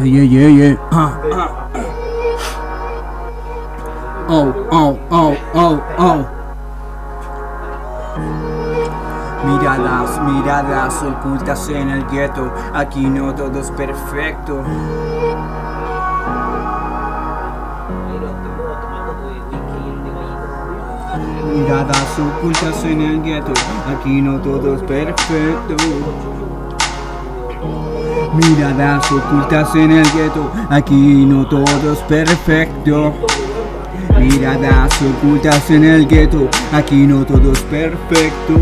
Yeah, 0.00 0.24
yeah, 0.24 0.48
yeah. 0.48 0.74
Ah, 0.92 1.12
ah. 1.28 1.50
Oh, 4.32 4.48
oh, 4.72 4.96
oh, 5.12 5.36
oh, 5.52 5.76
oh. 6.00 6.20
Miradas, 9.44 10.20
miradas 10.24 11.02
ocultas 11.02 11.68
en 11.68 11.90
el 11.90 12.06
gueto. 12.08 12.50
Aquí 12.72 13.10
no 13.10 13.34
todo 13.34 13.60
es 13.60 13.70
perfecto. 13.72 14.64
Miradas 21.52 22.18
ocultas 22.18 22.84
en 22.84 23.02
el 23.02 23.22
gueto. 23.22 23.52
Aquí 23.86 24.22
no 24.22 24.40
todo 24.40 24.76
es 24.76 24.82
perfecto. 24.84 25.76
Miradas 28.32 29.10
ocultas 29.10 29.74
en 29.74 29.90
el 29.90 30.04
gueto, 30.12 30.52
aquí 30.70 31.26
no 31.26 31.48
todo 31.48 31.92
es 31.92 31.98
perfecto. 32.00 33.12
Miradas 34.20 34.92
ocultas 35.02 35.68
en 35.70 35.84
el 35.84 36.06
gueto, 36.06 36.48
aquí 36.72 37.08
no 37.08 37.26
todo 37.26 37.52
es 37.52 37.60
perfecto. 37.62 38.54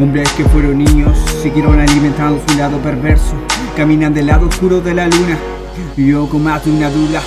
Hombres 0.00 0.30
que 0.32 0.44
fueron 0.44 0.78
niños, 0.78 1.18
siguieron 1.42 1.80
alimentando 1.80 2.40
su 2.46 2.56
lado 2.56 2.78
perverso, 2.78 3.34
caminan 3.76 4.14
del 4.14 4.26
lado 4.26 4.46
oscuro 4.46 4.80
de 4.80 4.94
la 4.94 5.08
luna. 5.08 5.36
Yo 5.96 6.28
combato 6.28 6.70
una 6.70 6.88
duda. 6.88 7.20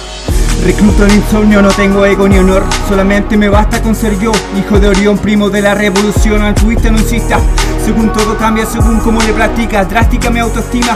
Recluto 0.64 1.06
el 1.06 1.16
insomnio, 1.16 1.62
no 1.62 1.70
tengo 1.70 2.06
ego 2.06 2.30
ni 2.30 2.38
honor, 2.38 2.64
solamente 2.88 3.36
me 3.36 3.50
basta 3.50 3.82
con 3.82 3.94
ser 3.94 4.18
yo, 4.20 4.32
hijo 4.58 4.80
de 4.80 4.88
Orión, 4.88 5.18
primo 5.18 5.50
de 5.50 5.62
la 5.62 5.74
revolución, 5.74 6.44
altruista 6.44 6.92
no 6.92 7.00
insista. 7.00 7.40
Según 7.84 8.14
todo 8.14 8.38
cambia, 8.38 8.66
según 8.66 9.00
cómo 9.00 9.22
le 9.22 9.34
practicas, 9.34 9.90
drástica 9.90 10.30
mi 10.30 10.40
autoestima. 10.40 10.96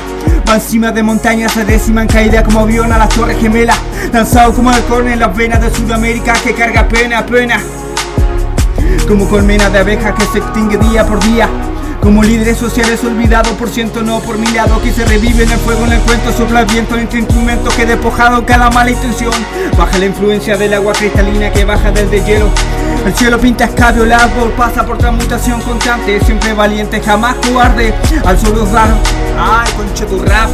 Encima 0.53 0.91
de 0.91 1.03
montañas, 1.03 1.51
se 1.51 1.65
deciman 1.65 2.07
caída 2.07 2.41
como 2.41 2.61
avión 2.61 2.91
a 2.93 2.97
las 2.97 3.09
torres 3.09 3.37
gemelas. 3.37 3.77
Lanzado 4.13 4.53
como 4.53 4.69
halcón 4.69 5.07
en 5.09 5.19
las 5.19 5.35
venas 5.35 5.59
de 5.59 5.69
Sudamérica 5.69 6.33
que 6.33 6.53
carga 6.53 6.87
pena, 6.87 7.25
pena. 7.25 7.59
Como 9.05 9.27
colmena 9.27 9.69
de 9.69 9.79
abejas 9.79 10.13
que 10.15 10.25
se 10.25 10.37
extingue 10.37 10.77
día 10.77 11.05
por 11.05 11.19
día. 11.25 11.49
Como 12.01 12.23
líderes 12.23 12.57
sociales 12.57 13.03
olvidados 13.03 13.53
por 13.53 13.67
ciento 13.67 14.01
no 14.01 14.19
por 14.19 14.37
mi 14.37 14.47
lado 14.47 14.81
que 14.81 14.93
se 14.93 15.03
revive 15.05 15.43
en 15.43 15.51
el 15.51 15.57
fuego 15.57 15.85
en 15.85 15.93
el 15.93 16.01
cuento 16.01 16.31
sopla 16.31 16.61
el 16.61 16.67
viento 16.67 16.95
entre 16.97 17.19
instrumentos 17.19 17.73
que 17.73 17.85
despojado 17.85 18.45
cada 18.45 18.69
mala 18.69 18.91
intención 18.91 19.33
baja 19.75 19.97
la 19.97 20.05
influencia 20.05 20.55
del 20.55 20.75
agua 20.75 20.93
cristalina 20.93 21.51
que 21.51 21.65
baja 21.65 21.89
desde 21.89 22.23
hielo 22.23 22.51
el 23.07 23.13
cielo 23.15 23.39
pinta 23.39 23.65
escabio, 23.65 24.03
el 24.03 24.13
árbol 24.13 24.51
pasa 24.55 24.85
por 24.85 24.99
transmutación 24.99 25.59
constante 25.61 26.19
siempre 26.23 26.53
valiente 26.53 27.01
jamás 27.01 27.37
cobarde 27.37 27.91
al 28.23 28.37
solo 28.37 28.67
raro 28.71 29.24
ay 29.37 29.71
conche 29.77 30.05
tu 30.05 30.19
rap 30.19 30.49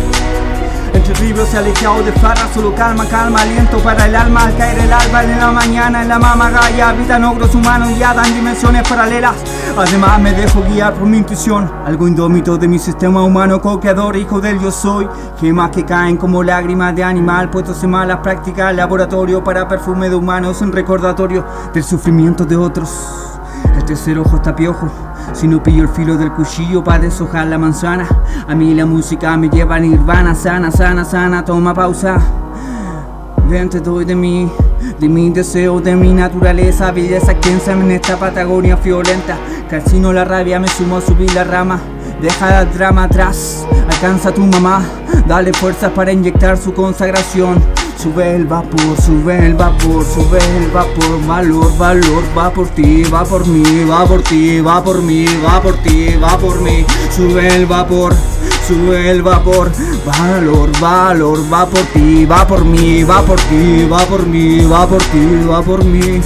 entre 0.93 1.13
ríos 1.15 1.47
se 1.47 1.57
alejado 1.57 2.03
de 2.03 2.11
farra, 2.11 2.47
solo 2.53 2.75
calma, 2.75 3.05
calma, 3.05 3.41
aliento 3.41 3.77
para 3.79 4.05
el 4.05 4.15
alma 4.15 4.43
al 4.43 4.57
caer 4.57 4.77
el 4.77 4.91
alba 4.91 5.23
en 5.23 5.39
la 5.39 5.51
mañana 5.51 6.01
en 6.01 6.09
la 6.09 6.19
mamagaya 6.19 6.89
habitan 6.89 7.23
ogros 7.23 7.55
humanos 7.55 7.89
y 7.91 7.99
dan 7.99 8.33
dimensiones 8.33 8.87
paralelas. 8.87 9.35
Además 9.77 10.19
me 10.19 10.33
dejo 10.33 10.61
guiar 10.63 10.93
por 10.93 11.07
mi 11.07 11.17
intuición, 11.17 11.71
algo 11.85 12.07
indómito 12.07 12.57
de 12.57 12.67
mi 12.67 12.77
sistema 12.77 13.23
humano 13.23 13.61
co-creador, 13.61 14.17
hijo 14.17 14.41
del 14.41 14.59
yo 14.59 14.69
soy. 14.69 15.07
Gemas 15.39 15.71
que 15.71 15.85
caen 15.85 16.17
como 16.17 16.43
lágrimas 16.43 16.93
de 16.93 17.03
animal, 17.03 17.49
puestos 17.49 17.81
en 17.83 17.91
malas 17.91 18.17
prácticas, 18.17 18.75
laboratorio 18.75 19.43
para 19.43 19.67
perfume 19.67 20.09
de 20.09 20.15
humanos, 20.15 20.61
un 20.61 20.73
recordatorio 20.73 21.45
del 21.73 21.83
sufrimiento 21.83 22.45
de 22.45 22.57
otros. 22.57 22.89
El 23.75 23.85
tercer 23.85 24.19
ojo 24.19 24.35
está 24.35 24.55
piojo. 24.55 25.10
Si 25.33 25.47
no 25.47 25.61
pillo 25.63 25.83
el 25.83 25.89
filo 25.89 26.17
del 26.17 26.31
cuchillo 26.31 26.83
para 26.83 26.99
deshojar 26.99 27.47
la 27.47 27.57
manzana, 27.57 28.07
a 28.47 28.53
mí 28.53 28.73
la 28.73 28.85
música 28.85 29.35
me 29.37 29.49
lleva 29.49 29.75
a 29.75 29.79
nirvana, 29.79 30.35
sana, 30.35 30.71
sana, 30.71 31.05
sana, 31.05 31.43
toma 31.43 31.73
pausa. 31.73 32.17
Ven, 33.49 33.69
te 33.69 33.79
doy 33.79 34.05
de 34.05 34.15
mí, 34.15 34.49
de 34.99 35.09
mi 35.09 35.29
deseo, 35.29 35.81
de 35.81 35.95
mi 35.95 36.13
naturaleza, 36.13 36.91
belleza 36.91 37.33
extensa 37.33 37.73
en 37.73 37.91
esta 37.91 38.17
Patagonia 38.17 38.75
violenta. 38.75 39.37
Calcino 39.69 40.13
la 40.13 40.25
rabia, 40.25 40.59
me 40.59 40.67
sumo 40.67 40.97
a 40.97 41.01
subir 41.01 41.33
la 41.33 41.43
rama. 41.43 41.79
Deja 42.21 42.61
el 42.61 42.71
drama 42.73 43.05
atrás, 43.05 43.65
alcanza 43.89 44.29
a 44.29 44.33
tu 44.33 44.45
mamá, 44.45 44.83
dale 45.27 45.51
fuerzas 45.53 45.91
para 45.91 46.11
inyectar 46.11 46.57
su 46.57 46.73
consagración. 46.73 47.57
Sube 48.01 48.35
el 48.35 48.45
vapor, 48.45 48.99
sube 48.99 49.45
el 49.45 49.53
vapor, 49.53 50.03
sube 50.03 50.39
el 50.57 50.71
vapor, 50.71 51.23
valor, 51.27 51.77
valor, 51.77 52.23
va 52.35 52.49
por 52.49 52.67
ti, 52.69 53.03
va 53.03 53.23
por 53.23 53.45
mí, 53.45 53.63
va 53.87 54.07
por 54.07 54.23
ti, 54.23 54.59
va 54.59 54.83
por 54.83 55.03
mí, 55.03 55.27
va 55.45 55.61
por 55.61 55.75
ti, 55.83 56.15
va 56.15 56.35
por 56.39 56.59
mí. 56.61 56.83
Sube 57.15 57.47
el 57.55 57.67
vapor, 57.67 58.15
sube 58.67 59.11
el 59.11 59.21
vapor, 59.21 59.71
valor, 60.03 60.71
valor, 60.79 61.53
va 61.53 61.67
por 61.67 61.83
ti, 61.93 62.25
va 62.25 62.47
por 62.47 62.65
mí, 62.65 63.03
va 63.03 63.21
por 63.21 63.39
ti, 63.39 63.87
va 63.87 63.99
por 64.07 64.25
mí, 64.25 64.65
va 64.65 64.87
por 64.87 65.03
ti, 65.03 65.45
va 65.47 65.61
por 65.61 65.85
mí. 65.85 66.21